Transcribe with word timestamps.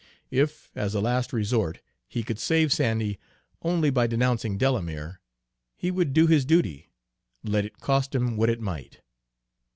If, 0.31 0.71
as 0.73 0.95
a 0.95 0.99
last 0.99 1.31
resort, 1.31 1.79
he 2.07 2.23
could 2.23 2.39
save 2.39 2.73
Sandy 2.73 3.19
only 3.61 3.91
by 3.91 4.07
denouncing 4.07 4.57
Delamere, 4.57 5.21
he 5.75 5.91
would 5.91 6.11
do 6.11 6.25
his 6.25 6.43
duty, 6.43 6.89
let 7.43 7.65
it 7.65 7.79
cost 7.81 8.15
him 8.15 8.35
what 8.35 8.49
it 8.49 8.61
might. 8.61 9.01